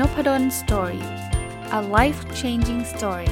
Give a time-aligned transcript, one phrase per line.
[0.00, 1.04] Nopadol's Story
[1.78, 3.30] a life changing story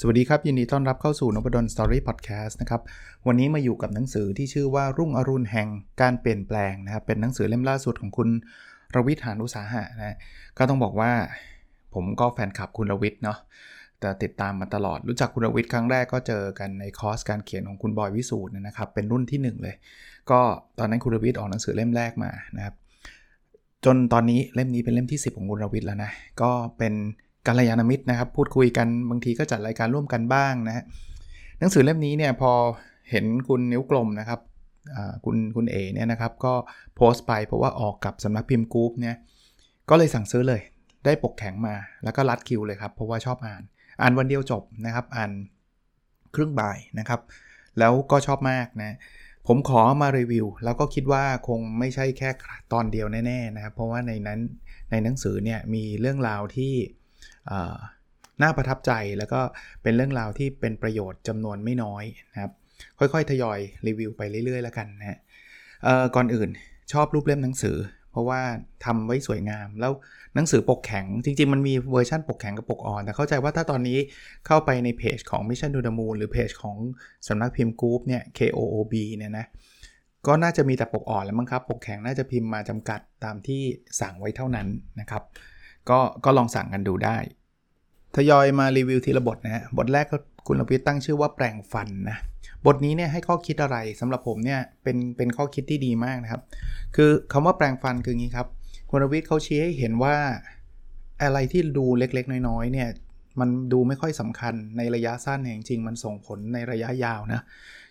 [0.00, 2.82] สวัสดีครับ ยินดีต้อนรับเข้าสู่นพดล Story Podcast นะครับ
[3.26, 5.68] วันนี้มาอยู่กับหนังสือที่ชื่อว่ารุ่งอรุณแห่ง
[6.00, 8.28] การเปลี่ยนแปลงนะครับ เป็นหนังสือเล่มล่าสุดของคุณ
[8.94, 10.16] รวิศ หาญอุตสาหะนะ
[10.58, 11.12] ก็ต้องบอกว่า
[11.94, 13.38] ผมก็แฟนคลับคุณรวิทเนาะ
[14.00, 19.74] แต่ติดตามมาตลอด รู้จักคุณรวิทย์ครั้งแรกก็เจอกันในคอร์สการเขียนของคุณบอยวิสูตรนะครับ เป็นรุ่นที่ 1 เลย
[20.30, 20.40] ก็
[20.78, 22.74] ตอนนั้นคุณรวิทย์ออกหนังสือเล่มแรกมานะครับ
[23.84, 26.10] จนตอนนี้เล่มนี้เป็นเล่มที่ 10 ของคุณรวิทย์แล้วนะ
[26.42, 26.94] ก็เป็น
[27.46, 30.84] กัลยาณมิตรนะครับ พูดคุยกันบางทีก็จัดรายการร่วมกันบ้างนะฮะ
[31.58, 32.52] หนังสือเล่มนี้เนี่ยพอ
[33.10, 34.40] เห็นคุณนิ้วกลมนะครับ
[35.24, 36.54] คุณคุณเอเนี่ยนะครับก็
[36.96, 39.16] โพสต์ไปเพราะว่าออกกับสำนักพิมพ์ KOOB เนี่ย
[39.90, 40.60] ก็เลยสั่งซื้อเลย
[41.04, 43.62] ได้ปกแข็งมาแล้วก็ลัดคิวเลยครับ เพราะว่าชอบอ่าน
[44.00, 45.30] อ่านวันเดียวจบนะครับ อ่าน
[46.34, 47.20] ครึ่งบ่ายนะครับ
[47.78, 48.96] แล้วก็ชอบมากนะ
[49.46, 52.30] ผมขอมารีวิว แล้วก็คิดว่าคงไม่ใช่แค่
[52.72, 54.40] ตอนเดียวแน่ๆนะครับ เพราะว่าในนั้น
[54.90, 56.74] ในหนังสือเนี่ยมีเรื่องราวที่
[58.42, 59.40] น่าประทับใจแล้วก็
[59.82, 62.52] เป็นเรื่องราวที่เป็นประโยชน์จำนวนไม่น้อยนะครับ
[62.98, 65.18] ค่อยๆ ทยอยรีวิวไปเรื่อยๆ แล้วกันนะ
[66.14, 66.50] ก่อนอื่น
[66.92, 67.76] ชอบรูปเล่มหนังสือ
[68.18, 68.40] เพราะว่า
[68.84, 69.92] ทำไว้สวยงาม แล้ว
[70.34, 73.98] หนังสือปกแข็ง จริง ๆ มันมีเวอร์ชันปกแข็งกับปกอ่อน แต่เข้าใจว่าถ้าตอนนี้
[74.46, 76.76] เข้าไปในเพจของ Mission to the Moon หรือเพจของ
[77.28, 79.46] สำนักพิมพ์ KOOB เนี่ย KOOB เนี่ยนะ
[80.26, 83.62] ก็น่าจะมีแต่ปกอ่อนแล้วมั้งครับ ปกแข็งน่าจะพิมพ์มาจำกัดตามที่
[84.00, 84.66] สั่งไว้เท่านั้น
[85.00, 85.22] นะครับ
[85.88, 87.16] ก็ก็ลองสั่งกันดูได้
[88.16, 92.18] ทยอยมารีวิวทีละบทนะฮะบทแรกก็คุณลพิษตั้งชื่อว่าแปลงฟันนะ
[92.66, 96.42] บทนี้เนี่ยให้ข้อคิดอะไรสำหรับผมเนี่ยเป็นเป็นข้อคิดที่ดีมากนะครับ
[96.96, 98.46] คือคำว่าแปลงฟันคืองี้ครับ
[98.90, 100.16] คุณวิทย์เขาชี้ให้เห็นว่า
[101.22, 102.88] อะไรที่ดูเล็กๆ น้อยๆเนี่ย
[103.40, 107.40] มันดูไม่ค่อยสำคัญในระยะสั้นจริงๆมันส่งผลในระยะยาวนะ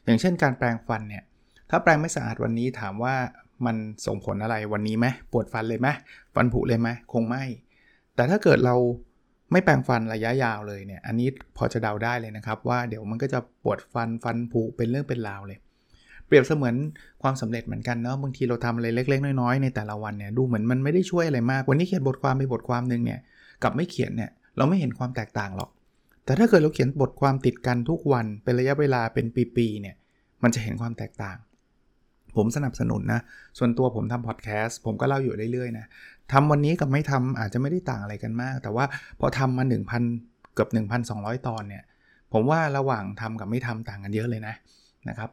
[0.05, 1.23] อย่างเช่นการแปรงฟันเนี่ย
[1.69, 3.15] ถ้าแปรงไม่สะอาดวันนี้ถามว่า
[3.65, 5.87] มันส่งผลอะไรวันนี้ไหมปวดฟันเลยไหม
[6.35, 7.43] ฟันผุเลยไหมคงไม่
[8.15, 8.75] แต่ถ้าเกิดเรา
[9.51, 11.27] ไม่แปรงฟันระยะยาวเลยเนี่ย อันนี้
[11.57, 15.59] พอจะเดาได้เลยนะครับ ว่าเดี๋ยวมันก็จะปวดฟันฟันผุเป็นเรื่องเป็นราวเลย
[16.27, 16.75] เปรียบเสมือน
[17.21, 23.19] ความสำเร็จเหมือนกันเนาะบางทีเราทำอะไรเล็ก ๆ น้อยๆในแต่ละวันเนี่ยดูเหมือนมันไม่ได้ช่วยอะไรมาก วันนี้เขียนบทความไปบทความหนึ่งเนี่ย
[23.63, 25.69] กับไม่เขียนเนี่ยเราไม่เห็นความแตกต่างหรอก
[26.25, 29.25] แต่ถ้าเกิดเราเขียนบทความติดกันทุกวันเป็นระยะเวลาเป็น
[29.55, 29.95] ปีๆเนี่ย
[30.43, 31.37] มันจะเห็นความแตกต่าง
[32.37, 33.21] ผมสนับสนุนนะ
[33.57, 35.85] ส่วนตัวผมทำพอดแคสต์ผมก็เล่าอยู่เรื่อยๆนะ
[36.31, 38.85] ทำวันนี้กับไม่ทำอาจจะไม่ได้ต่างอะไรกันมาก แต่ว่า
[39.19, 39.63] พอทำมา
[40.09, 40.69] 1,000เกือบ
[41.07, 41.83] 1,200 ตอนเนี่ย
[42.33, 44.55] ผมว่าระหว่างทำกับไม่ทำต่างกันเยอะเลยนะ
[45.09, 45.29] นะครับ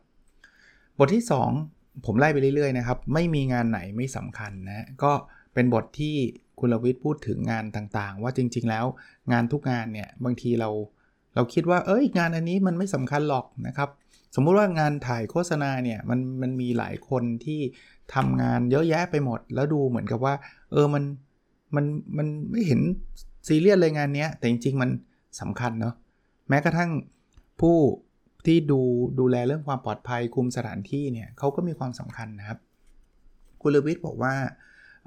[0.99, 1.25] บทที่
[1.65, 5.13] 2 ผมไล่ไปเรื่อยๆนะครับ ไม่มีงานไหนไม่สำคัญนะก็
[5.55, 6.15] เป็นบทที่
[6.61, 8.85] คุณลวิทย์พูดถึงงานต่างๆ ว่าจริง ๆ แล้ว
[9.33, 10.71] งานทุกงานเนี่ยบางทีเรา
[11.35, 13.89] เราคิดว่า เอ้ยงานอันนี้มันไม่สำคัญหรอกนะครับ
[14.35, 17.61] สมมุติว่างานถ่ายโฆษณาเนี่ยมันมันมีหลายคนที่
[18.15, 20.35] ทำงานเยอะแยะไปหมด แล้วดูเหมือนกับว่า
[20.73, 21.05] เออมัน
[21.75, 21.85] มัน
[22.17, 22.81] มันไม่เห็น
[23.49, 24.91] ซีเรียสเลยงานนี้แต่จริง ๆ มัน
[25.41, 25.95] สำคัญเนาะ
[26.49, 26.91] แม้กระทั่ง
[27.61, 27.79] ผู้
[28.47, 28.81] ที่ดู
[29.19, 32.59] ดูแลเรื่องความปลอดภัยคุมสถานที่เนี่ยเขาก็มีความสำคัญนะครับ
[33.63, 34.35] คุณลวิทย์บอกว่า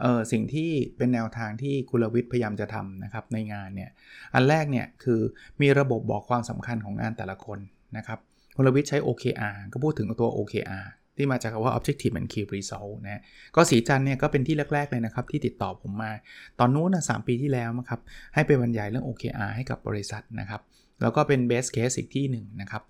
[0.01, 3.89] เออสิ่งที่เป็นแนวทางที่คุณลวิทย์พยายามจะทำนะครับในงานเนี่ย
[4.33, 5.19] อันแรกเนี่ยคือ
[5.61, 7.59] มีระบบบอกความสำคัญของงานแต่ละคน
[7.97, 8.19] นะครับ
[8.59, 10.85] คุณลวิทย์ใช้ OKR ก็พูดถึงตัว OKR
[11.18, 13.22] ที่มาจากคำว่า Objective and Key Result นะ
[13.56, 16.12] ก็สีจันเนี่ยก็เป็นที่แรก ๆ เลยนะครับ ที่ติดต่อผมมา
[16.59, 18.00] ตอนนู้นนะสปีที่แล้วนะครับ
[18.34, 20.62] ให้ไปบรรยายเรื่อง OKR ให้กับบริษัทนะครับ
[21.01, 22.84] แล้วก็เป็น best case อีกที่หนึ่งนะครับ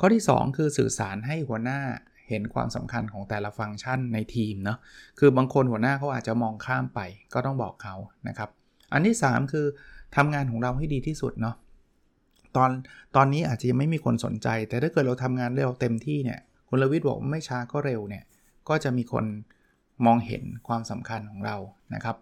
[0.00, 1.80] ข้อที่ 2 คือสื่อสารให้หัวหน้า
[2.28, 4.78] เห็นความสำคัญของแต่ละฟังก์ชันในทีมเนาะ
[5.18, 7.00] คือบางคนหัวหน้าเขาอาจจะมองข้ามไป
[7.34, 7.94] ก็ต้องบอกเขา
[8.28, 8.48] นะครับ
[8.92, 9.66] อันที่ 3 คือ
[10.16, 11.56] ทำงานของเราให้ดีที่สุดเนาะ
[12.56, 12.70] ตอน
[13.16, 18.24] ตอนนี้อาจจะยังไม่มีคนสนใจ แต่ถ้าเกิดเราทำงานเร็วเต็มที่เนี่ยคุณลวิทย์บอกไม่ช้าก็เร็วเนี่ย
[18.68, 19.24] ก็จะมีคน
[20.06, 21.56] มองเห็นความสำคัญของเรา
[21.94, 22.16] นะครับ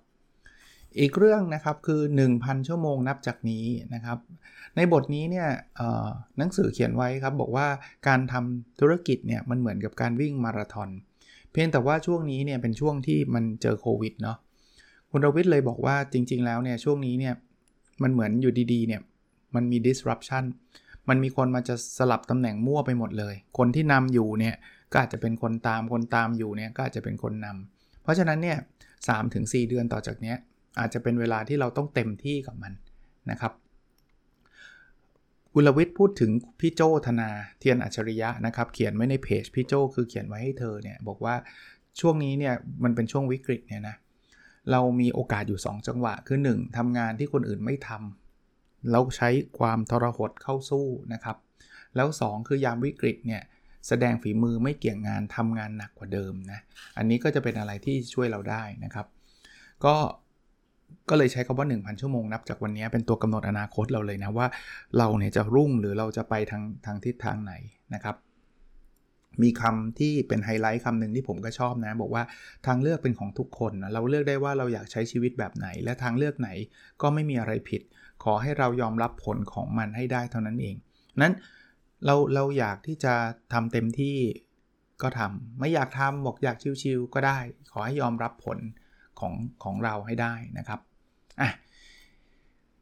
[1.00, 2.00] อีกเรื่องนะครับคือ
[2.35, 3.64] 1,000 ชั่วโมงนับจากนี้
[3.94, 4.19] นะครับ
[4.76, 5.49] ในบทนี้เนี่ย
[6.38, 7.67] หนังสือเขียนไว้ครับบอกว่า
[8.08, 10.91] การทำธุรกิจเนี่ยมันเหมือนกับการวิ่งมาราธอน
[11.52, 14.37] เพียงแต่ว่าช่วงนี้เนี่ยเป็นช่วงที่มันเจอโควิดเนาะ
[15.11, 17.35] คุณรวิทย์เลยบอกว่าจริง ๆ แล้วเนี่ยช่วงนี้เนี่ย
[18.02, 19.00] มันเหมือนอยู่ดีๆเนี่ย
[19.55, 20.45] มันมี disruption
[21.09, 24.55] มันมีคนมาจะสลับตำแหน่งมั่วไปหมดเลย คนที่นำอยู่เนี่ย
[24.93, 28.59] ก็อาจจะเป็นคนตามคนตามอยู่เนี่ยก็อาจจะเป็นคนนำเพราะฉะนั้นเนี่ย
[29.09, 30.37] สถึงสเดือนต่อจากเนี้ย
[30.81, 32.73] อาจจะเป็นเวลาที่เราต้องเต็มที่กับมัน
[33.31, 33.53] นะครับ
[35.55, 36.31] กุลวิทย์พูดถึง
[36.61, 37.29] พี่โจธนา
[37.59, 41.35] เทียนอัจฉริยะนะครับ เขียนไว้ในเพจพี่โจคือเขียนไว้ให้เธอเนี่ยบอกว่า
[42.00, 42.55] ช่วงนี้เนี่ย
[42.85, 43.97] มันเป็นช่วงวิกฤตเนี่ยนะ
[44.71, 47.91] เรามีโอกาสอยู่ 2 จังหวะคือ 1ทำงานที่คนอื่นไม่ท
[48.90, 49.28] แล้วใช้
[49.58, 51.36] ความทรหดเข้าสู้นะครับ
[51.96, 53.42] แล้ว 2 คือยามวิกฤตเนี่ย
[53.88, 56.58] แสดงฝีมือไม่เกี่ยงงานทำงานหนักกว่าเดิมนะ
[56.98, 59.06] อันนี้ก็จะเป็นอะไรที่ช่วยเราได้นะครับ
[59.84, 59.94] ก็
[61.10, 64.46] ก็เลยใช้คำว่า 1,000 ชั่วโมงนับจากวันนี้เป็นตัวกำหนดอนาคตเราเลยนะว่า
[64.98, 67.54] เราเนี่ยจะรุ่งหรือเราจะไปทางทางทิศทางไหน
[67.94, 68.16] นะครับ
[69.42, 72.22] มีคำที่เป็นไฮไลท์คำหนึ่งที่ผมก็ชอบนะ บอกว่า
[72.66, 76.50] ทางเลือกเป็นของทุกคนนะเราเลือกได้ว่าเราอยากใช้ชีวิตแบบไหน และทางเลือกไหน
[77.02, 77.82] ก็ไม่มีอะไรผิด
[78.25, 80.76] ขอให้เรายอมรับผลของมันให้ได้เท่านั้นเอง
[81.20, 81.35] นั้น
[82.05, 83.15] เราเราอยากที่จะ
[83.53, 84.17] ทำเต็มที่
[85.03, 87.38] ก็ทำไม่อยากทำบอกอยากชิวๆก็ได้
[87.73, 88.59] ขอให้ยอมรับผล
[89.20, 89.32] ของ
[89.65, 90.81] ของเราให้ได้นะครับ
[91.41, 91.50] อะ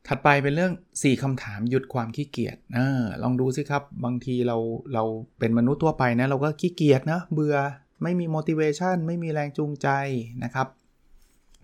[0.06, 4.56] ถัดไปเป็นเรื่อง 4คำถามหยุดความขี้เกียจออลองดูสิครับ บางทีเรา
[4.94, 5.05] เรา
[5.39, 7.56] เป็นมนุษย์ทั่วไปนะ เราก็ขี้เกียจนะ เบื่อ
[8.03, 9.89] ไม่มี motivation ไม่มีแรงจูงใจ
[10.44, 10.69] นะครับ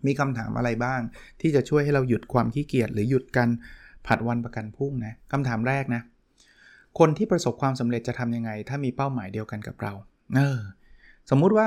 [0.06, 1.00] มีคำถามอะไรบ้าง
[1.40, 3.48] ที่จะช่วยให้เราหยุดความขี้เกียจหรือหยุดการ
[4.06, 6.02] ผัดวันประกันพรุ่งนะคำถามแรกนะ
[6.98, 9.92] คนที่ประสบความสำเร็จจะทำยังไง ถ้ามีเป้าหมายเดียวกันกับเรา
[10.36, 10.60] เออ
[11.30, 11.66] สมมุติว่า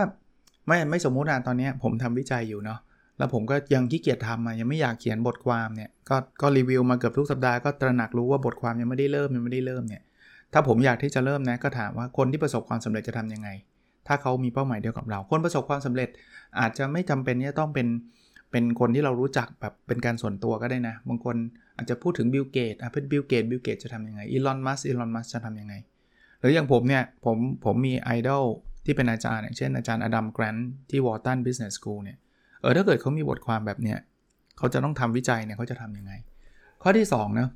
[0.68, 2.80] ไม่ไม่สมมุตินะตอนนี้ผมทำวิจัยอยู่เนาะ
[3.18, 10.02] แล้วผมก็ยังขี้เกียจทำอะยังไม่อยากเขียนบทความเนี่ยก็ก็รีวิวมาเกือบทุกสัปดาห์ก็ตระหนักรู้ว่าบทความยังไม่ได้เริ่มยังไม่ได้เริ่มเนี่ย
[10.54, 13.50] ถ้าผมอยากที่จะเริ่มนะก็ถามว่าคนที่ประสบความสำเร็จจะทำยังไง
[14.08, 16.10] ถ้าเขามีเป้าหมายเดียวกับเรา คนประสบความสำเร็จ
[16.60, 17.88] อาจจะไม่จำเป็นที่จะต้องเป็น
[18.56, 21.36] เป็นคนที่เรารู้จักแบบเป็นการส่วนตัวก็ได้นะ บางคน
[21.78, 25.74] อาจจะพูดถึงบิลเกตส์อะเป็นบิลเกตส์บิลเกตส์จะทำยังไงอีลอนมัสก์อีลอนมัสก์จะทำยังไง
[26.40, 28.44] หรืออย่างผมเนี่ย ผมผมมีไอดอล
[28.86, 30.56] ที่เป็นอาจารย์อย่างเช่นอาจารย์อดัมแกรนต์
[30.90, 32.18] ที่ Wharton Business School เนี่ย
[32.62, 33.98] เออถ้าเกิดเขามีบทความแบบเนี้ย
[34.58, 36.12] เขาจะต้องทำวิจัยเนี่ยเขาจะทำยังไง
[36.82, 37.50] ข้อที่2นะ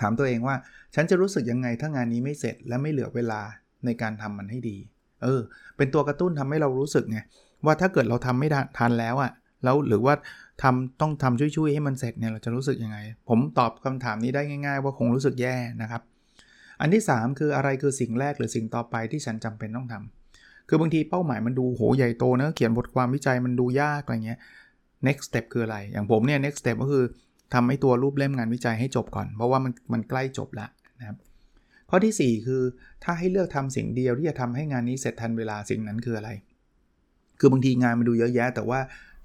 [0.00, 0.56] ถามตัวเองว่า
[0.94, 3.40] ฉันจะรู้สึกยังไงถ้างานนี้ไม่เสร็จและไม่เหลือเวลา
[3.84, 4.76] ในการทำมันให้ดี
[5.22, 5.40] เออ
[5.76, 7.20] เป็นตัวกระตุ้นทำให้เรารู้สึกไง
[7.64, 8.48] ว่าถ้าเกิดเราทำไม่
[8.78, 9.32] ทันแล้วอะ่ะ
[9.64, 10.14] แล้วหรือว่า
[10.62, 12.98] ทำต้องทำชุ่ยๆให้มันเสร็จเนี่ยเราจะรู้สึกยังไง
[13.28, 16.02] ผมตอบคำถามนี้ได้ง่าย ๆ ว่าคงรู้สึกแย่นะครับ
[16.80, 24.38] อันที่ 3 คืออะไรคือสิ่งแรกหรือสิ่งต่อไปที่ฉันจำเป็นต้องทำคือบางทีเป้าหมายมันดูโหใหญ่โตนะเขียนบทความวิจัยมันดูยากอะไรเงี้ย
[25.06, 27.04] next step คืออะไร อย่างผมเนี่ย next step ก็คือ
[27.54, 30.66] ทำให้ตัวรูปเล่มงานวิจัยให้จบก่อน เพราะว่ามันมันใกล้จบละ
[31.00, 31.16] นะครับ
[31.90, 32.62] ข้อที่ 4 คือ
[33.04, 36.30] ถ้าให้เลือกทำสิ่งเดียวที่จะทำให้งานนี้เสร็จทันเวลาสิ่งนั้นคืออะไร
[37.40, 38.80] คือบางทีงานมันดูเยอะแยะ แต่ว่า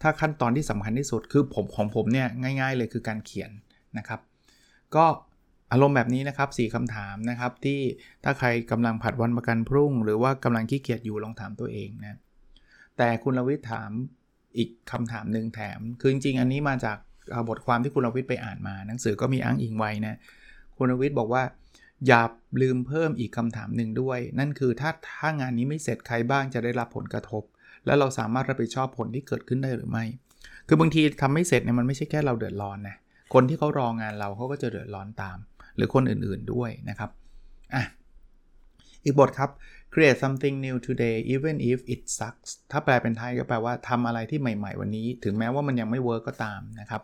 [0.05, 2.27] ถ้าขั้นตอนที่สำคัญที่สุดคือผมของผมเนี่ย
[2.61, 3.51] ง่าย ๆ เลยคือการเขียน
[3.97, 4.19] นะครับ
[4.95, 5.05] ก็
[5.71, 7.79] อารมณ์แบบนี้นะครับ4คำถามนะครับที่
[8.23, 12.19] ถ้าใครกำลังผัดวันประกันพรุ่ง หรือว่ากำลังขี้เกียจอยู่ลองถามตัวเองนะ
[12.97, 13.91] แต่คุณลวิทย์ถาม
[14.57, 16.97] อีกคำถามหนึ่งแถม คือจริงๆ อันนี้มาจาก
[17.49, 20.15] บทความที่คุณลวิทย์ไปอ่านมา หนังสือก็มีอ้างอิงไว้นะ
[20.77, 21.43] คุณลวิทย์บอกว่า
[22.07, 22.23] อย่า
[22.61, 27.43] ลืมเพิ่มอีกคำถามหนึ่งด้วย นั่นคือถ้าถ้างานนี้ไม่เสร็จใครบ้างจะได้รับผลกระทบ
[27.85, 30.05] แล้วเราสามารถรับผิดชอบผลที่เกิดขึ้นได้หรือไม่
[30.67, 32.95] คือบางทีทำไม่เสร็จเนี่ยมันไม่ใช่แค่เราเดือดร้อนนะ
[33.33, 35.37] คนที่เขารองานเราเขาก็จะเดือดร้อนตาม
[35.77, 37.09] หรือคนอื่นๆด้วยนะครับ
[37.75, 37.83] อะ
[39.03, 39.49] อีกบทครับ
[39.93, 47.01] create something new today even if it sucks ถ้าแปลเป็นไทยก็แปลว่าทำอะไรที่ใหม่ ๆ วันนี้ ถึงแม้ว่ามันยังไม่เวิร์กก็ตามนะครับ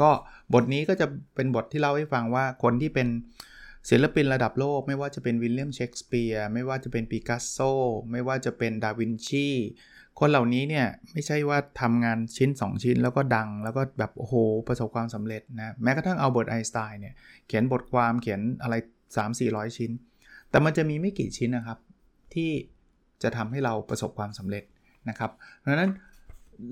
[0.00, 0.10] ก็
[0.54, 3.08] บทนี้ก็จะเป็นบทที่เล่าให้ฟังว่าคนที่เป็น
[3.90, 7.58] ศิลปินระดับโลก ไม่ว่าจะเป็นวิลเลียมเชกสเปียร์ ไม่ว่าจะเป็นปิกัสโซ
[8.12, 9.48] ไม่ว่าจะเป็นดาวินชี
[10.18, 14.34] คนเหล่านี้เนี่ยไม่ใช่ว่าทำงานชิ้น 2 ชิ้นแล้วก็ดังแล้วก็แบบโอ้โห
[14.68, 17.14] ประสบความสำเร็จนะแม้กระทั่งเอาเบิร์ตไอน์สไตน์เนี่ย
[17.46, 18.74] เขียนบทความเขียนอะไร
[19.26, 19.90] 3-400 ชิ้น
[20.50, 21.78] แต่มันจะมีไม่กี่ชิ้นนะครับ
[22.34, 22.50] ที่
[23.22, 24.64] จะทำให้เราประสบความสำเร็จ
[25.08, 25.30] นะครับ
[25.64, 25.90] ดังนั้น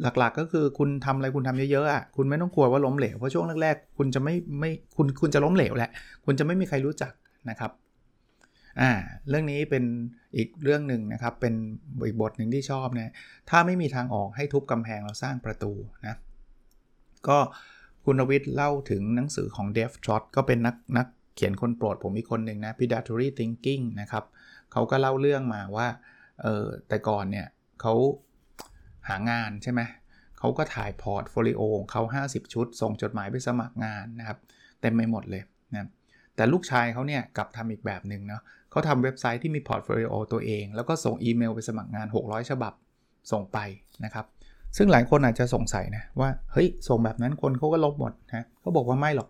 [0.02, 5.90] หลักๆก็คือคุณทำอะไรคุณทำเยอะๆอะคุณไม่ต้องกลัวว่าล้มเหลวเพราะช่วงแรกๆคุณจะไม่ไม่คุณคุณจะล้มเหลวแหละ
[6.24, 7.12] คุณจะไม่มีใครรู้จัก
[7.50, 7.70] นะครับ
[8.80, 8.92] อ่า
[9.28, 9.84] เรื่องนี้เป็น
[10.36, 11.54] อีกเรื่องหนึ่งนะครับ เป็น
[12.06, 13.12] อีกบทหนึ่งที่ชอบนะ
[13.50, 15.72] ถ้าไม่มีทางออกให้ทุบกำแพงแล้วสร้างประตู
[16.06, 16.16] นะ
[17.28, 17.38] ก็
[18.04, 24.24] คุณรวิทย์เล่าถึงหนังสือของ Dave Trott ก็เป็นนักนักเขียนคนโปรดผมอีกคนหนึ่งนะ predatory thinking นะครับ
[24.72, 25.88] เขาก็เล่าเรื่องมาว่า
[26.42, 27.46] เออแต่ก่อนเนี่ย
[27.80, 27.94] เขา
[29.08, 29.80] หางานใช่ไหม
[30.38, 34.38] เขาก็ถ่ายพอร์ตโฟลิโอเขา 50 ชุด ส่งจดหมายไปสมัครงานนะครับ
[34.80, 35.42] เต็มไปหมดเลย
[35.74, 35.88] นะ
[36.36, 38.42] แต่ลูกชายเขาเนี่ยกลับทำอีกแบบหนึ่งเนาะ
[38.76, 42.72] เขาทำเว็บไซต์ที่มีพอร์ตโฟลิโอตัวเอง แล้วก็ส่งอีเมลไปสมัครงาน 600 ฉบับ
[43.32, 43.58] ส่งไป
[44.04, 44.26] นะครับ
[44.76, 49.28] ซึ่งหลายคนอาจจะสงสัยนะว่าเฮ้ยส่งแบบนั้นคนเขาก็ลบหมดนะเขาบอกว่าไม่หรอก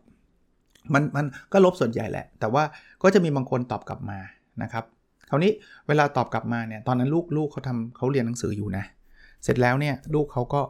[0.94, 2.62] มันมันก็ลบส่วนใหญ่แหละ แต่ว่า
[3.02, 4.18] ก็จะมีบางคนตอบกลับมา
[4.62, 4.84] นะครับ
[5.28, 5.52] คราวนี้
[5.88, 8.84] เวลาตอบกลับมาเนี่ยตอนนั้นลูกลูกเขาทำเขาเรียนหนังสืออยู่นะ
[9.44, 10.62] เสร็จแล้วเนี่ยลูกเขาก็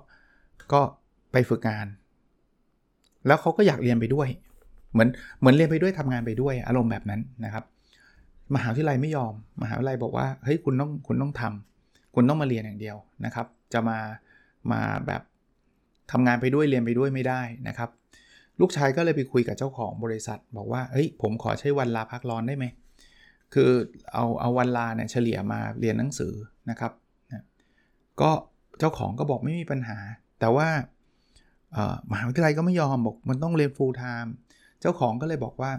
[0.73, 0.81] ก็
[1.33, 1.87] ไปฝึกงาน
[3.27, 4.29] แล้วเขาก็อยากเรียนไปด้วย
[4.93, 5.09] เหมือน
[5.41, 7.65] เหมือนเรียนไปด้วยทำงานไปด้วยอารมณ์แบบนั้นนะครับ
[8.55, 13.99] มหาวิทยาลัยไม่ยอม มหาวิทยาลัยบอกว่าเฮ้ยคุณต้องคุณต้องทำคุณต้องมาเรียนอย่างเดียวนะครับ จะมา
[14.73, 15.23] มาแบบ
[16.13, 17.91] ทำงานไปด้วยเรียนไปด้วยไม่ได้นะครับ
[18.61, 22.65] ลูกชายก็เลยไปคุยกับเจ้าของบริษัท บอกว่าเฮ้ยผมขอใช้วันลาพักร้อนได้ไหม
[23.55, 23.71] คือ
[24.13, 26.35] เอาเอาวันลาเนี่ยเฉลี่ยมาเรียนหนังสือ
[26.71, 26.93] นะครับ
[27.33, 27.45] นะ
[28.21, 28.31] ก็
[28.79, 29.99] เจ้าของก็บอกไม่มีปัญหา
[30.41, 30.69] แต่ว่า
[32.11, 34.31] มหาวิทยาลัยก็ไม่ยอมบอกมันต้องเรียน full time
[34.81, 35.73] เจ้าของก็เลยบอกว่า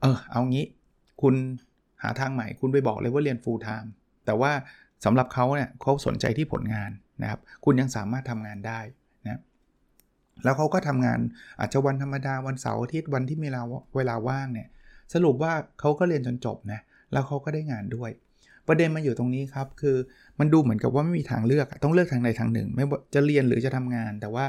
[0.00, 0.66] เออเอางี้
[1.22, 1.34] คุณ
[2.02, 3.88] หาทางใหม่คุณไปบอกเลยว่าเรียน full time
[4.26, 4.52] แต่ว่า
[5.04, 6.90] สำหรับเขาเนี่ยเขาสนใจที่ผลงาน
[7.22, 8.80] นะครับ คุณยังสามารถทำงานได้
[9.24, 9.40] นะ
[10.44, 11.18] แล้วเขาก็ทำงาน
[11.60, 13.62] อาจจะวันธรรมดาวันเสาร์อาทิตย์วันที่มีเวลา
[13.96, 14.68] เวลาว่างเนี่ย
[15.14, 16.80] สรุปว่าเขาก็เรียนจนจบนะ
[17.12, 18.10] แล้วเขาก็ได้งานด้วย
[18.68, 19.96] ประเด็นมันอยู่ตรงนี้ครับ คือ
[20.40, 22.84] มันดูเหมือนกับว่าไม่มีทางเลือกต้องเลือกทางใดทางหนึ่ง ไม่
[23.14, 24.46] จะเรียนหรือจะทำงาน แต่ว่า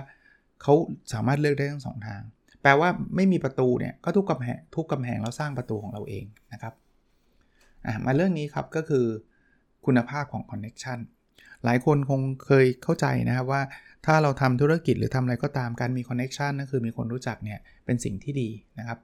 [0.61, 0.73] เขา
[1.13, 2.21] สามารถเลือกได้ทั้งสองทาง
[2.61, 6.73] แปลว่าไม่มีประตูเนี่ยก็ทุกกำแพงทุกกำแพงแล้วสร้างประตูของเราเองนะครับ
[8.05, 9.05] มาเรื่องนี้ครับก็คือ
[9.85, 10.99] คุณภาพของคอนเน็ชัน
[11.65, 13.61] หลายคนคงเคยเข้าใจนะครับว่า
[14.05, 18.49] ถ้าเราทำธุรกิจหรือทำอะไรก็ตามการมีคอนเน็ชันนั่นคือมีคนรู้จักเนี่ยเป็นสิ่งที่ดี
[18.79, 18.99] นะครับ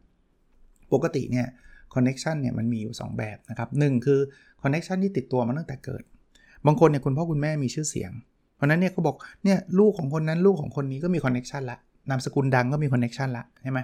[0.93, 1.47] ปกติเนี่ย
[1.93, 4.19] connection เนี่ยมันมีอยู่ 2 แบบนะครับคือ
[4.61, 6.03] connection ที่ติดตัวมาตั้งแต่เกิด
[6.65, 8.11] บางคนเนี่ยคุณพ่อคุณแม่มีชื่อเสียง
[8.55, 11.77] เพราะนั้นเนี่ยเขาบอกเนี่ยลูกของคนนั้นลูกของคนนี้ก็มี connection ละ
[12.09, 13.79] นามสกุลดังก็มี connection ละใช่ไหม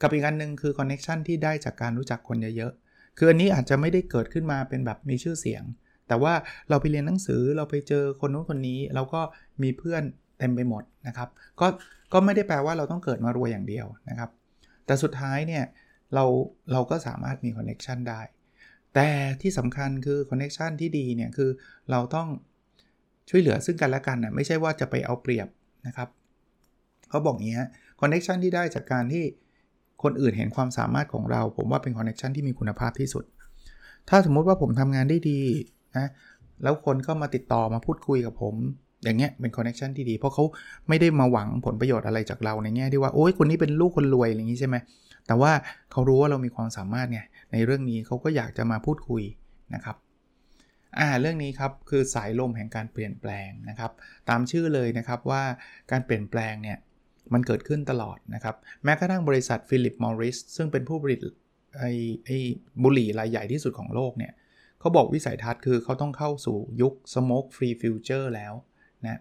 [0.00, 5.62] กับอีกอันหนึ่งคือ connection ที่ได้จากการรู้จักคนเยอะๆ คืออันนี้อาจจะไม่ได้เกิดขึ้นมาเป็นแบบมีชื่อเสียง
[6.08, 6.34] แต่ว่า
[6.68, 9.20] เราไปเรียนหนังสือเราไปเจอคนนู้นคนนี้ เราก็
[9.62, 10.02] มีเพื่อน
[10.38, 11.28] เต็มไปหมดนะครับ
[11.60, 11.66] ก็
[12.12, 14.30] ก็ไม่ได้แปลว่าเราต้องเกิดมารวยอย่างเดียวนะครับ
[14.86, 15.64] แต่สุดท้ายเนี่ย
[16.14, 16.24] เรา
[16.72, 18.20] เราก็สามารถมี connection ได้
[18.94, 19.08] แต่
[19.42, 21.50] ที่สำคัญคือ connection ที่ดีเนี่ยคือ
[21.90, 22.28] เราต้อง
[23.30, 25.48] ช่วยเหลือซึ่งกันและกันนะไม่ใช่ว่าจะไปเอาเปรียบ
[25.86, 26.08] นะครับ
[27.10, 27.68] เขาบอกอย่างนี้ฮะ
[28.00, 29.24] connection ที่ได้จากการที่
[30.02, 33.24] คนอื่นเห็นความสามารถของเรา ผมว่าเป็น connection ที่มีคุณภาพที่สุด
[34.08, 35.40] ถ้าสมมุติว่าผมทำงานได้ดี
[35.96, 36.06] นะ
[36.62, 38.54] แล้วคนก็มาติดต่อมาพูดคุยกับผม
[39.04, 40.44] อย่างเงี้ยเป็น connection ที่ดี เพราะเขา
[40.88, 44.76] ไม่ได้มาหวังผลประโยชน์อะไรจากเราในแง่ที่ว่าโอ้ยคนนี้เป็นลูกคนรวยอะไรอย่างงี้ใช่ไหม
[45.26, 45.52] แต่ว่า
[45.92, 47.20] เขารู้ว่าเรามีความสามารถไง
[47.52, 49.22] ในเรื่องนี้เขาก็อยากจะมาพูดคุย
[49.74, 49.96] นะครับ
[50.98, 53.92] อ่าเรื่องนี้ครับคือสายลมแห่งการเปลี่ยนแปลงนะครับ
[54.28, 55.42] ตามชื่อเลยนะครับว่า
[55.90, 56.78] การเปลี่ยนแปลงเนี่ย
[57.34, 61.20] มันเกิดขึ้นตลอดนะครับ แม้กระทั่งบริษัทฟิลิปมอริสซึ่งเป็นผู้ผลิต
[61.78, 61.92] ไอ้
[62.24, 62.38] ไอ้
[62.82, 64.32] บุหรี่รายใหญ่ที่สุดของโลกเนี่ย
[64.80, 68.54] เขาบอกวิสัยทัศน์คือเขาต้องเข้าสู่ยุค smoke free future แล้ว
[69.04, 69.20] นะ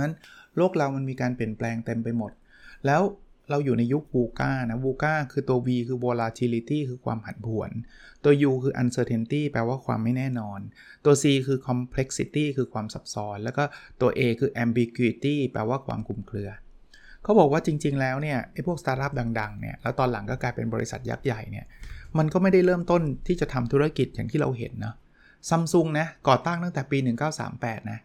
[0.00, 0.14] นั้น
[0.56, 2.32] โลกเรามันมีการเปลี่ยนแปลงเต็มไปหมด
[2.86, 3.02] แล้ว
[3.50, 7.70] เราอยู่ในยุคบูกานะบูกาคือตัว V คือ volatility คือความผันผวน
[8.24, 10.60] ตัว U คือ uncertainty แปลว่าความไม่แน่นอน
[11.04, 13.64] ตัว C คือ complexity คือความซับซ้อน แล้วก็
[14.00, 16.50] ตัว A คือ ambiguity แปลว่าความคลุมเครือ
[17.22, 21.66] เขาบอกว่าจริง ๆ แล้วเนี่ยไอ้พวกสตาร์ทอัพดังๆเนี่ยแล้วตอนหลังก็กลายเป็นบริษัทยักษ์ใหญ่เนี่ย
[22.18, 24.94] มันก็ไม่ได้เริ่มต้นที่จะทำธุรกิจอย่างที่เราเห็นนะ
[25.48, 26.98] ซัมซุงนะก่อตั้งตั้งแต่ปี
[27.44, 27.98] 1938 นะ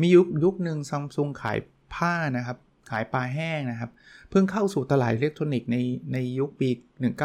[0.00, 1.58] มียุคยุคหนึ่งซัมซุงขาย
[1.94, 2.58] ผ้านะครับ
[2.90, 3.90] ขายปลาแห้งนะครับ
[4.30, 5.76] เพิ่งเข้าสู่ตลาดอิเล็กทรอนิกส์ใน
[6.12, 6.68] ในยุคปี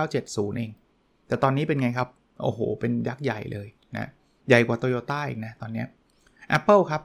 [0.01, 0.71] 1970 เอง
[1.27, 2.09] แต่ตอนนี้เป็นไงครับ
[2.43, 4.09] โอ้โห เป็นยักษ์ใหญ่เลยนะ
[4.47, 5.83] ใหญ่กว่าโตโยต้าอีกนะ ตอนนี้
[6.57, 7.01] Apple ครับ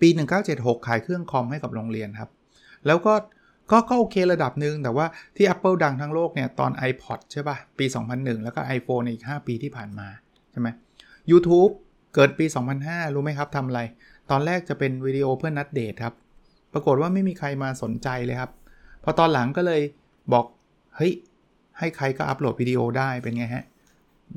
[0.00, 0.08] ปี
[0.48, 2.30] 1976 ขายเครื่องคอมให้กับโรงเรียนครับ
[2.86, 3.14] แล้วก็
[3.70, 5.06] ก็ก็โอเคระดับหนึ่งแต่ว่า
[5.36, 10.08] ที่ Apple ดังทั้งโลกเนี่ย ตอน iPod ใช่ปะ่ะ ปี 2001 แล้วก็ iPhone อีก 5 ปีที่ผ่านมา
[10.52, 10.68] ใช่ไหม
[11.30, 11.72] YouTube
[12.14, 12.46] เกิดปี
[12.80, 13.80] 2005 รู้ไหมครับทำอะไร
[14.30, 16.14] ตอนแรกจะเป็นวิดีโอเพื่อนัดเดทครับ
[16.72, 18.50] ปรากฏว่าไม่มีใครมาสนใจเลยครับ
[19.04, 19.82] พอตอนหลังก็เลย
[20.32, 20.44] บอก
[20.96, 21.12] เฮ้ย
[21.78, 23.64] ให้ใครก็อัปโหลดวิดีโอได้เป็นไงฮะ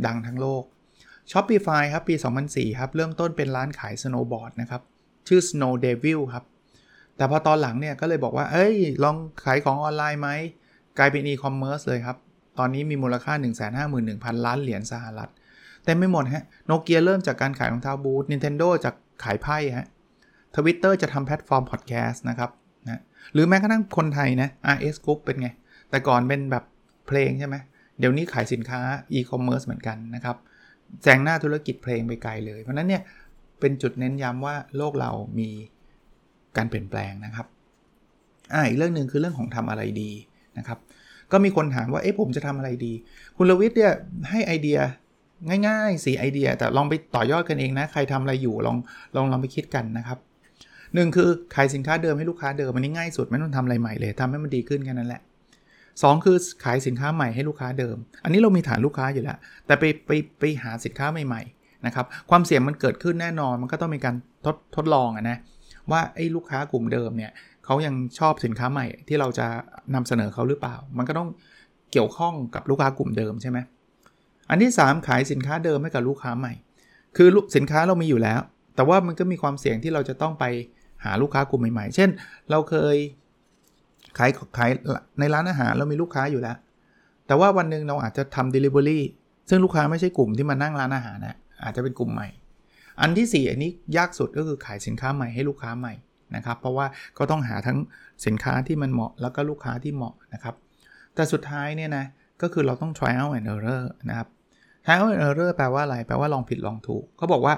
[0.05, 0.63] ดังทั้งโลก
[1.31, 2.15] Shopify ครับปี
[2.47, 4.81] 2004 ครับ เริ่มต้นเป็นร้านขายสโนว์บอร์ดนะครับ
[5.27, 6.43] ชื่อ Snow Devil ครับ
[7.17, 9.15] แต่พอตอนหลังเนี่ยก็เลยบอกว่า เอ้ย ลอง
[9.45, 10.29] ขายของออนไลน์ไหม
[10.97, 12.17] กลายเป็นอีคอมเมิร์ซเลยครับ
[12.59, 13.33] ตอนนี้มีมูลค่า
[13.89, 15.31] 151,000 ล้านเหรียญสหรัฐ
[15.83, 19.87] แต่ไม่หมดฮะ โนเกียเริ่มจากการขายรองเท้าบูท Nintendo จากขายไพ่ฮะ
[20.55, 22.51] ทวิตเตอร์จะทำแพลตฟอร์มพอดแคสต์นะครับ
[22.85, 23.01] นะ
[23.33, 25.49] หรือแม้กระทั่งคนไทยนะ RS Group เป็นไง
[25.89, 26.63] แต่ก่อนเป็นแบบ
[27.07, 27.55] เพลงใช่ไหม
[27.99, 30.35] เดี๋ยวนี้ขายสินค้าอีคอมเมิร์ซเหมือนกันนะครับ
[31.03, 33.01] แซงหน้าธุรกิจเพลงไปไกลเลย เพราะนั้นเนี่ย
[33.59, 35.49] เป็นจุดเน้นย้ำว่าโลกเรามี
[36.57, 37.45] การเปลี่ยนแปลงนะครับ
[38.53, 40.11] อ่าอีกเรื่องหนึ่งคือเรื่องของทำอะไรดี
[40.57, 40.79] นะครับ
[41.31, 42.93] ก็มีคนถามว่าเอ๊ะผมจะทำอะไรดี
[43.37, 43.93] คุณรวิทย์เนี่ย
[44.29, 44.79] ให้ไอเดีย
[45.67, 48.77] ง่ายๆสี่ไอเดีย แต่ลองไปต่อยอดกันเองนะ ใครทำอะไรอยู่ลอง
[49.15, 50.17] ลองลองไปคิดกันนะครับ
[50.95, 55.21] หนึ่งคือขายสินค้าเดิมให้ลูกค้าเดิม มันนี้ง่ายสุดไม่ต้องทำอะไรใหม่เลยทำให้มันดีขึ้นแค่นั้นแหละ
[55.73, 65.37] 2 คือขายสินค้าใหม่ให้ลูกค้าเดิม อันนี้เรามีฐานลูกค้าอยู่แล้ว แต่ไปไปไปหาสินค้าใหม่ๆนะครับความเสี่ยงมันเกิดขึ้นแน่นอนมันก็ต้องมีการทดทดลองอะนะ
[65.91, 67.31] ว่าไอ้ลูกค้ากลุ่มเดิมเนี่ย
[67.65, 69.47] เขายังชอบสินค้าใหม่ที่เราจะ
[69.95, 71.29] นำเสนอเขาหรือเปล่า มันก็ต้อง
[71.91, 73.57] เกี่ยวข้องกับลูกค้ากลุ่มเดิมใช่ไหม
[74.49, 76.53] อันที่ 3 ขายสินค้าเดิมให้กับลูกค้าใหม่
[77.17, 78.39] คือสินค้าเรามีอยู่แล้ว
[78.75, 80.45] แต่ว่ามันก็มีความเสี่ยงที่เราจะต้องไป
[81.03, 82.09] หาลูกค้ากลุ่มใหม่ๆ เช่น
[82.51, 82.95] เราเคย
[84.17, 84.69] ขายขาย
[85.19, 86.57] ในร้านอาหารเรามีลูกค้าอยู่แล้ว
[87.27, 88.99] แต่ว่าวันหนึ่งเราอาจจะทำ Delivery
[89.49, 92.27] ซึ่งลูกค้าไม่ใช่กลุ่มที่มานั่งร้านอาหารนะอาจจะเป็นกลุ่มใหม่
[93.01, 95.93] อันที่ 4 อันนี้ยากสุดก็คือขายสินค้าใหม่ให้ลูกค้าใหม่
[96.35, 96.85] นะครับ เพราะว่า
[97.17, 97.77] ก็ต้องหาทั้ง
[98.25, 100.55] สินค้าที่มันเหมาะแล้วก็ลูกค้าที่เหมาะนะครับ
[101.15, 102.05] แต่สุดท้ายเนี่ยนะ
[102.41, 104.27] ก็คือเราต้อง trial and error นะครับ
[104.85, 107.53] trial and error แปลว่าอะไร แปลว่าลองผิดลองถูกเขาบอกว่า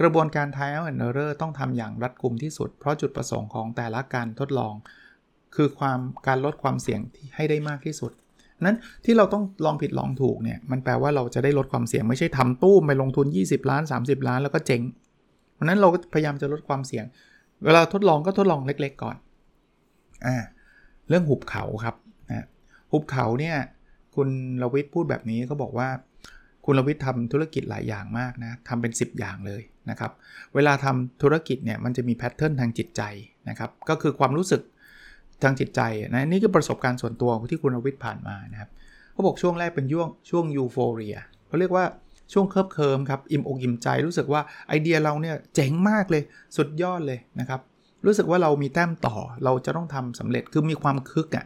[0.00, 4.74] กระบวนการ trial and error ต้องทำอย่างรัดกุมที่สุด เพราะจุดประสงค์ของแต่ละการทดลอง
[5.56, 7.00] คือความการลดความเสี่ยง
[7.36, 8.12] ให้ได้มากที่สุด
[8.64, 14.82] นั้นที่เราต้องลองผิดลองถูกเนี่ยมันแปลว่าเราจะได้ลดความเสี่ยงไม่ใช่ทำตู้ไปลงทุน 20 ล้าน 30 ล้านแล้วก็เจ๊ง
[15.54, 17.04] เพราะนั้นเราก็พยายามจะลดความเสี่ยง
[17.64, 19.16] เวลาทดลองก็ทดลองเล็ก ๆ ก่อน
[20.26, 20.36] อ่า
[21.08, 21.94] เรื่องหุบเขาครับ
[22.30, 22.46] นะ
[22.92, 23.56] หุบเขาเนี่ย
[24.14, 24.28] คุณ
[24.62, 25.88] รวิทย์พูดแบบนี้เขาบอกว่า
[26.64, 30.12] คุณรวิทย์ทำธุรกิจหลายอย่างมากนะทำเป็น 10 อย่างเลยนะครับ
[30.54, 33.02] เวลาทำธุรกิจเนี่ยมันจะมี pattern ทางจิตใจ
[33.48, 34.62] นะครับ ก็คือความรู้สึก
[35.42, 35.80] ทางจิตใจ
[36.14, 38.70] นะนี่คือประสบการณ์ส่วนตัวที่คุณรวิทย์ผ่านมานะครับ
[39.12, 41.16] เขาบอกช่วงแรกเป็นช่วงช่วง euphoria
[41.48, 41.84] เขาเรียกว่า
[42.32, 46.22] ช่วงเคลิบเคลิ้มครับอิ่มอกอิ่มใจรู้สึกว่าไอเดียเราเนี่ยเจ๋งมากเลย
[46.56, 47.60] สุดยอดเลยนะครับ
[48.06, 51.44] รู้สึกว่าเรามีแต้มต่อเราจะต้องทำสำเร็จคือมีความคึกอะ่ะ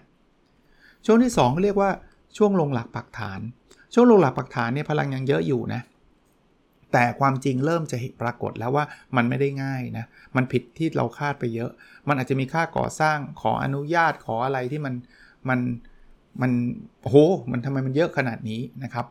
[1.07, 1.91] ช่วงที่2เขาเรียกว่า
[2.37, 3.41] ช่วงลงหลักปักฐาน
[3.95, 5.81] ช่วงลงหลักปักฐานเนี่ยพลังยังเยอะอยู่นะ
[6.93, 8.85] แต่ความจริงเริ่มจะเห็นปรากฏแล้วว่า
[9.17, 10.05] มันไม่ได้ง่ายนะ
[10.37, 11.71] มันผิดที่เราคาดไปเยอะ
[12.09, 14.95] มันอาจจะมีค่าก่อสร้างขออนุญาตขออะไรที่มัน
[15.49, 15.61] มัน
[16.41, 16.53] มัน
[17.03, 17.17] โห
[17.53, 19.07] มันทำไมมันเยอะขนาดนี้นะครับ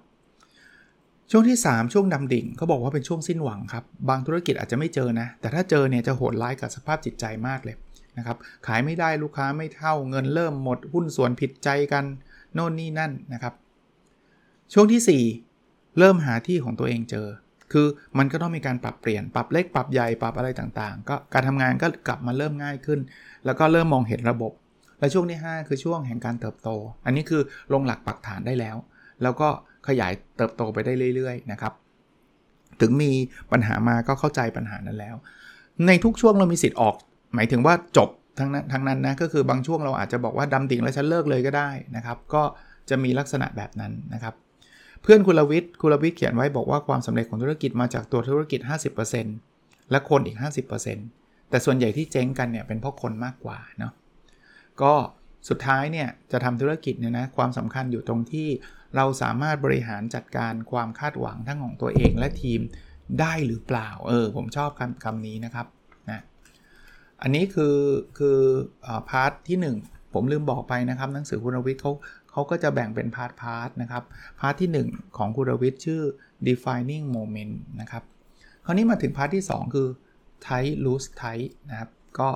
[1.32, 7.76] ช่วงที่ 3 ช่วงดำดิ่งเขาบอกว่าเป็นช่วงสิ้นหวังครับ บางธุรกิจอาจจะไม่เจอนะ แต่ถ้าเจอเนี่ยจะโหดร้ายกับสภาพจิตใจมากเลย
[8.18, 12.06] นะครับ ขายไม่ได้ลูกค้าไม่เท่าเงินเริ่มหมดหุ้นส่วนผิดใจกัน
[12.54, 13.54] โน่นนี่นั่นนะครับ
[14.74, 15.24] ช่วงที่
[15.58, 17.28] 4 เริ่มหาที่ของตัวเองเจอ
[17.72, 17.88] คือ
[18.18, 23.00] มันก็ต้องมีการปรับเปลี่ยนปรับเล็กปรับใหญ่ปรับอะไรต่างๆ ก็การทำงานก็กลับมาเริ่มง่ายขึ้น
[23.46, 24.52] แล้วก็เริ่มมองเห็นระบบ
[25.00, 26.70] และช่วงที่ 5 คือช่วงแห่งการเติบโต
[27.06, 27.42] อันนี้คือ
[27.74, 28.76] ลงหลักปักฐานได้แล้ว
[29.24, 29.50] แล้วก็
[29.88, 31.74] ขยายเติบโตไปได้เรื่อยๆนะครับ
[32.82, 33.12] ถึงมี
[33.52, 35.16] ปัญหามาก็เข้าใจปัญหานั้นแล้ว
[35.88, 36.96] ในทุกช่วงเรามีสิทธิ์ออก
[37.36, 42.44] หมายถึงว่าจบทั้งนั้นทั้งนั้นนะก็คือบางช่วงเราอาจจะบอกว่าดำดิ่งแล้วฉันเลิกเลยก็ได้นะครับ ก็
[42.90, 44.34] จะมีลักษณะแบบนั้นนะครับ
[45.02, 48.60] เพื่อนคุณลวิทย์คุณลวิทย์เขียนไว้บอกว่าความสำเร็จของธุรกิจมาจากตัวธุรกิจ
[49.26, 50.38] 50%และคนอีก
[50.90, 53.94] 50%แต่ส่วนใหญ่ที่เจ๊งกันเนี่ยเป็นเพราะคนมากกว่าเนาะ
[54.82, 54.94] ก็
[55.50, 58.48] สุดท้ายเนี่ยจะทำธุรกิจเนี่ยนะความสำคัญอยู่ตรงที่
[58.96, 62.60] เราสามารถบริหารจัดการความคาดหวังทั้งของตัวเองและทีม
[63.20, 65.68] ได้หรือเปล่า เออ ผมชอบคำคำนี้นะครับ
[66.10, 66.22] นะ
[67.22, 67.78] อันนี้คือ
[68.18, 68.40] คือ
[69.10, 71.92] part ที่ 1 ผมลืมบอกไปนะครับ หนังสือคุณรวิทย์เขา
[72.32, 74.04] เขาก็จะแบ่งเป็น part part นะครับ
[74.40, 76.02] part ที่ 1 ของคุณรวิทย์ชื่อ
[76.48, 78.04] defining moment นะครับ
[78.66, 79.88] คราวนี้มาถึง part ที่ 2 คือ
[80.46, 81.90] tight loose tight นะครับ
[82.20, 82.30] ก็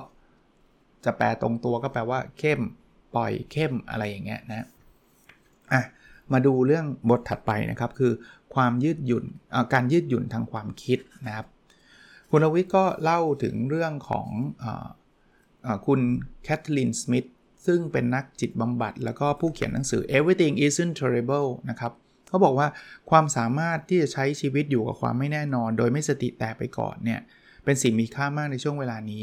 [1.04, 2.60] จะแปลตรงตัวก็แปลว่าเข้ม
[3.14, 4.66] ปล่อยเข้มอะไรอย่างเงี้ยนะ
[5.72, 5.82] อะ
[6.32, 8.12] มาดูเรื่องบทถัดไปนะครับ คือ
[8.54, 9.24] ความยืดหยุ่น
[9.72, 11.46] การยืดหยุ่นทางความคิดนะครับ
[12.30, 14.28] คุณวิทย์ก็เล่าถึงเรื่องของ
[14.64, 14.66] อ
[15.86, 16.00] คุณ
[16.42, 17.24] แคทเธอรีนสมิธ
[17.66, 21.92] ซึ่งเป็นนักจิตบำบัด แล้วก็ผู้เขียนหนังสือ Everything Isn't Terrible นะครับ
[22.28, 22.68] เขาบอกว่า
[23.10, 27.20] ความสามารถที่จะใช้ชีวิตอยู่กับความไม่แน่นอน โดยไม่สติแตกไปก่อนเนี่ย
[27.64, 29.22] เป็นสิ่งมีค่ามากในช่วงเวลานี้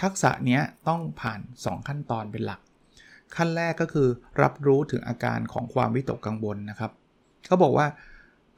[0.00, 2.60] ทักษะนี้ต้องผ่าน 2 ขั้นตอนเป็นหลัก
[3.36, 4.08] ขั้นแรกก็คือ
[4.42, 6.90] รับรู้ถึงอาการของความวิตกกังวลนะครับ
[7.46, 7.86] เขาบอกว่า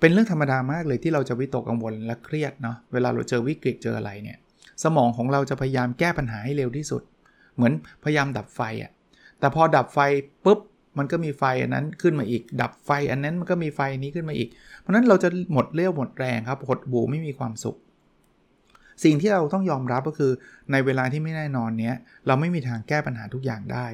[0.00, 4.38] เป็นเรื่องธรรมดามากเลยที่เราจะวิตกกังวลและเครียดเนาะเวลาเราเจอวิกฤตเจออะไรเนี่ย
[4.84, 7.02] สมองของเราจะพยายามแก้ปัญหาให้เร็วที่สุด
[7.54, 7.72] เหมือน
[8.04, 8.92] พยายามดับไฟอะ่ะ
[9.42, 9.98] แต่พอดับไฟ
[10.44, 10.60] ปุ๊บ
[10.98, 14.48] มันก็มีไฟอันนั้นขึ้นมาอีก ดับไฟอันนั้นมันก็มีไฟนี้ขึ้นมาอีก
[14.80, 17.76] เพราะนั้นเราจะหมดเรี่ยวหมดแรงครับหดบูไม่มีความสุข
[19.04, 20.32] สิ่งที่เราต้องยอมรับก็คือ
[20.72, 21.94] ในเวลาที่ไม่แน่นอนเนี้ย
[22.26, 23.86] เราไม่มีทางแก้ปัญหาทุกอย่างได้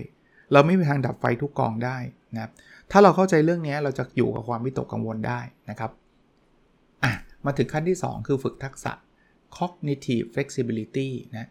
[0.53, 1.99] เราไม่มีทางดับไฟทุกกองได้
[2.35, 2.53] นะครับ
[2.91, 5.91] ถ้าเราเข้าใจเรื่องนี้เราจะอยู่กับความวิตกกังวลได้นะครับ
[7.05, 7.13] อะ
[7.45, 8.93] มาถึงขั้นที่ 2 คือฝึกทักษะ
[9.59, 11.49] cognitive flexibility นะ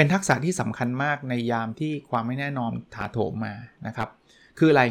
[0.00, 3.54] เป็นทักษะที่สำคัญมากในยามที่ความไม่แน่นอนถาโถมมา
[3.86, 4.08] นะครับ
[4.58, 4.82] คืออะไร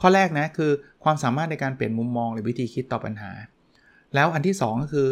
[0.00, 0.70] ข้อแรกนะคือ
[1.04, 3.30] ความสามารถในการเปลี่ยนมุมมองหรือวิธีคิดต่อปัญหา
[4.14, 5.08] แล้วอันที่ 2 ก็คือ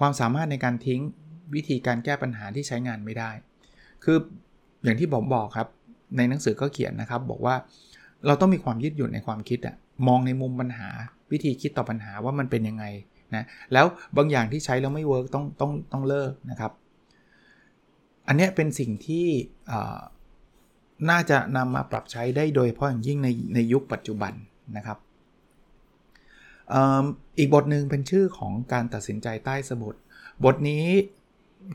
[0.00, 1.00] ความสามารถในการทิ้ง
[1.54, 3.30] วิธีการแก้ปัญหาที่ใช้งานไม่ได้
[4.04, 4.16] คือ
[4.84, 5.68] อย่างที่ผมบอกครับ
[6.16, 7.54] ในหนังสือก็เขียนนะครับ บอกว่า
[8.26, 9.76] เราต้องมีความยืดหยุ่นในความคิดอะ
[10.08, 10.88] มองในมุมปัญหา
[11.32, 12.84] วิธีคิดต่อปัญหาว่ามันเป็นยังไง
[13.34, 16.72] นะแล้วบางอย่างที่ใช้แล้วไม่เวิร์กต้องต้องต้องเลิกนะครับ
[18.28, 19.26] อันนี้เป็นสิ่งที่
[21.10, 24.32] น่าจะนำมาปรับใช้ได้โดยเฉพาะอย่างยิ่งในในยุคปัจจุบัน
[24.76, 24.98] นะครับ
[27.38, 29.94] อีกบทหนึ่งเป็นชื่อของการตัดสินใจใต้สมุด
[30.44, 30.84] บทนี้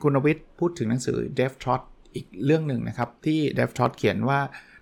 [0.04, 1.82] คุณวิทย์พูดถึงหนังสือ d e v Trot
[2.16, 4.40] อีกเรื่องหนึ่งนะครับ ที่ d e v Trot เขียนว่า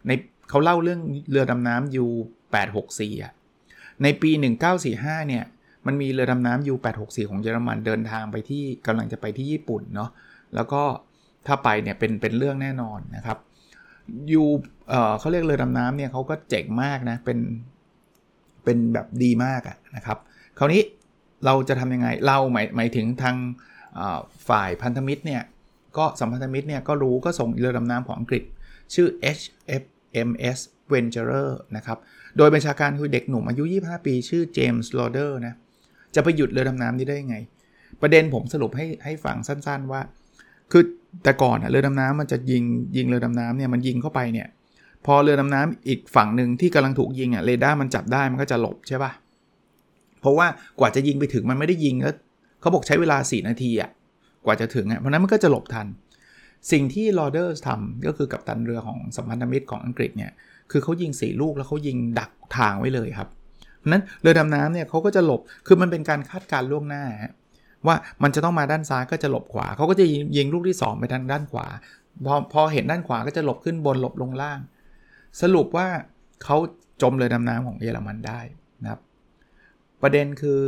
[0.07, 0.11] ใน
[0.49, 3.33] เขาเล่าเรื่องเรือดำน้ำ U864 อะ
[4.03, 4.31] ในปี
[4.79, 5.43] 1945 เนี่ย
[5.85, 10.09] มันมีเรือดำน้ำ U864 ของเยอรมันเดินทางไปที่กำลังจะไปที่ญี่ปุ่นเนาะ
[10.55, 10.83] แล้วก็
[11.47, 13.37] ถ้าไปเนี่ยเป็นเป็นเรื่องแน่นอนนะครับ
[14.31, 14.43] ยู
[14.89, 17.39] เอ่อเขาเรียกเรือดำน้ำเนี่ยเขาก็เจ๋งมากนะเป็น
[18.63, 20.17] เป็นแบบดีมากอะนะครับ
[20.57, 20.81] คราวนี้
[21.45, 23.35] เราจะทำยังไงเราหมายหมายถึงทาง
[24.49, 25.41] ฝ่ายพันธมิตรเนี่ย
[25.97, 28.43] ก็สัมพันธมิตรเนี่ยก็รู้ก็ส่งเรือดำน้ำของอังกฤษ
[28.93, 30.59] ชื่อ HFMS
[30.91, 31.97] Venturer นะครับ
[32.37, 35.53] โดยบัญชาการคือเด็กหนุ่มอายุ 25 ปี ชื่อเจมส์ลอเดอร์นะ
[36.15, 37.35] จะไปหยุดเรือดำน้ำนี้ได้ยังไง
[38.01, 40.01] ประเด็นผมสรุปให้ให้ฟังสั้นๆว่า
[40.71, 40.83] คือ
[41.23, 42.63] แต่ก่อนเรือดำน้ำมันจะยิง
[42.95, 44.47] ยิงเรือดำน้ำเนี่ยมันยิงเข้าไปเนี่ย
[45.05, 49.11] พอเรือดำน้ำอีกฝั่งหนึ่งที่กำลังถูกยิงอะเรดาร์มันจับได้มันก็จะหลบใช่ปะ่ะ
[50.21, 50.47] เพราะว่า
[50.79, 52.15] กว่าจะยิงไปถึงมันไม่ได้ยิงแล้ว
[52.61, 53.89] เขาบอกใช้เวลา 4 นาทีอะ
[54.45, 55.87] กว่าจะถึงอะเพราะนั้นมันก็จะหลบทัน
[56.71, 60.31] สิ่งที่ลอเดอร์ทำก็คือกับตันเรือของสัมพันธมิตรของอังกฤษเนี่ย
[60.71, 63.29] คือเขายิงสี่ลูกแล้วเขายิงดักทางไว้เลยครับ
[63.79, 67.03] เพราะนั้นเรือดำน้ำเนี่ยเขาก็จะหลบคือมันเป็นการคาดการล่วงหน้า
[67.87, 70.05] ว่ามันจะต้องมาด้านซ้ายก็จะหลบขวาเขาก็จะ
[70.37, 71.67] ยิงลูกที่ 2 ไปทางด้านขวา
[72.25, 74.59] พอพอเห็นด้านขวาก็จะหลบขึ้นบนหลบลงล่าง
[75.41, 75.87] สรุปว่า
[76.43, 76.57] เขา
[77.01, 78.39] จมเรือดำน้ำของเยอรมันได้
[78.83, 78.99] นะครับ
[80.01, 80.59] ประเด็นคือ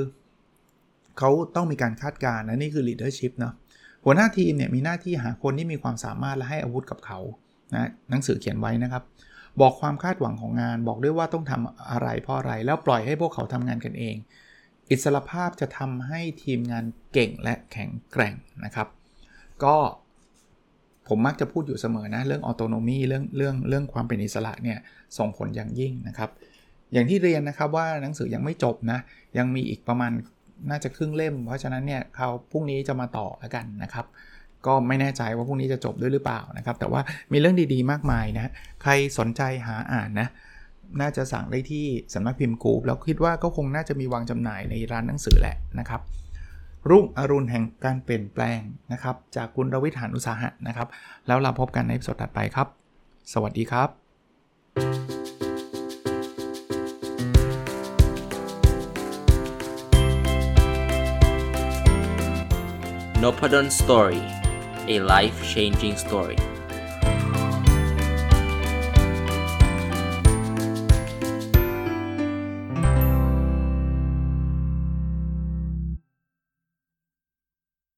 [1.19, 3.54] เขาต้องมีการคาดการณ์และนี่คือ leadership เนาะ
[4.06, 7.19] หัวหน้าทีมเนี่ยมีหน้าที่หาคนที่มีความสามารถและให้อาวุธกับเขา
[7.73, 9.04] นะหนังสือเขียนไว้นะครับ
[9.62, 14.15] บอกความคาดหวังของงาน บอกด้วยว่าต้องทำอะไรเพราะอะไร แล้วปล่อยให้พวกเขาทำงานกันเอง
[14.89, 18.88] อิสรภาพจะทำให้ทีมงานเก่งและแข็งแกร่งนะครับ
[19.63, 19.76] ก็
[21.08, 24.78] ผมมักจะพูดอยู่เสมอนะ เรื่องออโตโนมีเรื่องเรื่องเรื่องความเป็นอิสระเนี่ย
[25.17, 26.30] ส่งผลอย่างยิ่งนะครับ
[26.93, 29.00] อย่างที่เรียนนะครับว่าหนังสือยังไม่จบนะ
[29.38, 30.12] ยังมีอีกประมาณ
[30.69, 34.06] น่าจะครึ่งเล่ม เพราะฉะนั้นเนี่ยเขาพรุ่งนี้จะมาต่อแล้วกันนะครับ
[34.65, 38.52] ก็ไม่แน่ใจว่าพรุ่งนี้จะจบด้วยหรือเปล่านะครับ แต่ว่ามีเรื่องดีๆ มากมายนะ
[38.84, 40.28] ใครสนใจหาอ่านนะ
[41.01, 46.01] น่าจะสั่งได้ที่สำนักพิมพ์กูแล้วคิดว่าก็คงน่าจะมีวางจำหน่ายในร้านหนังสือแหละนะครับ
[46.89, 48.60] รุ่งอรุณแห่งการเปลี่ยนแปลง
[48.91, 50.88] นะครับ จากคุณรวิทหานอุสาหะนะครับ
[51.27, 52.67] แล้วเราพบกันในสดถัดไปครับ
[53.34, 53.89] สวัสดีครับ
[63.23, 64.23] n o p a d o n Story
[64.93, 66.53] a life changing story